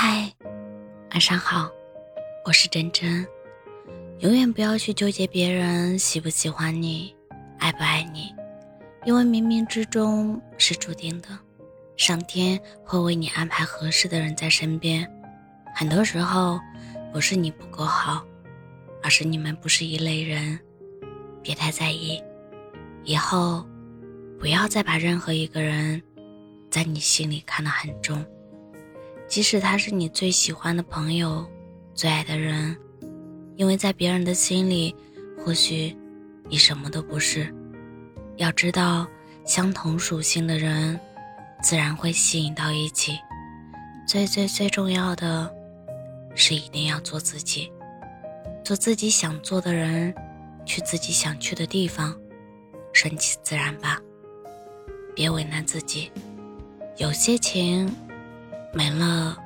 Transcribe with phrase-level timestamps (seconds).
[0.00, 0.32] 嗨，
[1.10, 1.68] 晚上好，
[2.44, 3.26] 我是真真。
[4.20, 7.12] 永远不要去纠结别人喜不喜欢你，
[7.58, 8.32] 爱不爱你，
[9.04, 11.28] 因为冥冥之中是注定的，
[11.96, 15.04] 上天会为你安排合适的人在身边。
[15.74, 16.60] 很多时候，
[17.12, 18.24] 不是你不够好，
[19.02, 20.56] 而是你们不是一类人。
[21.42, 22.22] 别太在意，
[23.02, 23.66] 以后
[24.38, 26.00] 不要再把任何一个人
[26.70, 28.24] 在你心里看得很重。
[29.28, 31.46] 即使他是你最喜欢的朋友、
[31.94, 32.74] 最爱的人，
[33.56, 34.96] 因为在别人的心里，
[35.38, 35.94] 或许
[36.48, 37.54] 你什么都不是。
[38.36, 39.06] 要知道，
[39.44, 40.98] 相同属性的人，
[41.62, 43.18] 自然会吸引到一起。
[44.06, 45.52] 最最最重要的
[46.34, 47.70] 是，一定要做自己，
[48.64, 50.14] 做自己想做的人，
[50.64, 52.18] 去自己想去的地方，
[52.94, 54.00] 顺其自然吧。
[55.14, 56.10] 别为难自己，
[56.96, 57.94] 有些情。
[58.72, 59.36] 没了，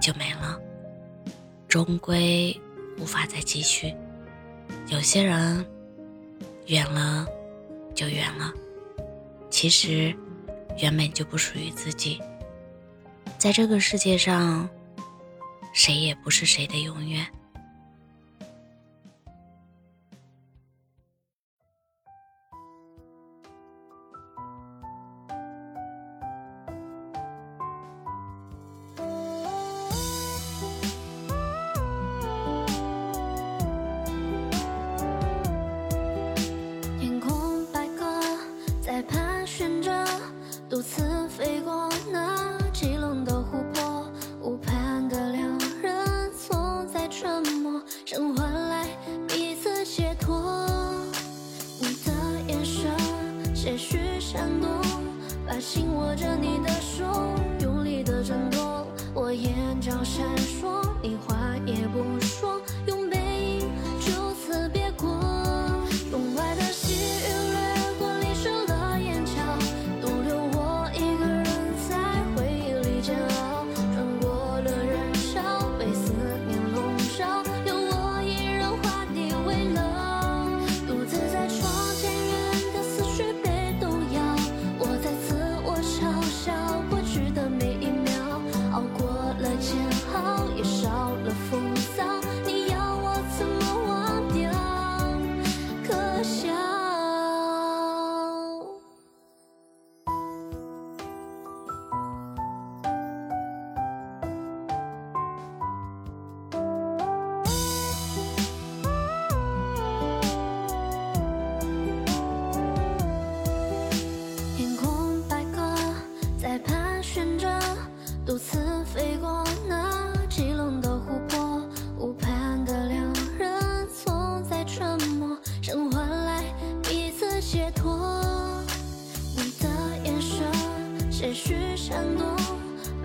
[0.00, 0.58] 就没了，
[1.68, 2.58] 终归
[2.98, 3.94] 无法再继续。
[4.88, 5.64] 有些人
[6.66, 7.26] 远了
[7.94, 8.52] 就远了，
[9.50, 10.14] 其实
[10.78, 12.20] 原本就不属于自己。
[13.38, 14.68] 在这个世界上，
[15.72, 17.26] 谁也不是谁的永远。
[53.64, 54.68] 些许闪躲，
[55.46, 57.06] 把心握着你的手，
[57.62, 58.86] 用力的挣脱。
[59.14, 61.34] 我眼角闪烁，你话
[61.64, 62.60] 也不说。
[62.86, 63.03] 用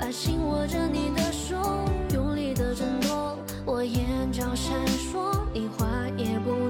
[0.09, 1.55] 把紧握着你的手
[2.15, 3.37] 用力的挣脱。
[3.63, 5.85] 我眼角闪烁，你话
[6.17, 6.67] 也不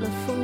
[0.00, 0.39] 了风。